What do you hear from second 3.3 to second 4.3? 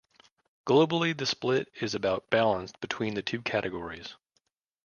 categories.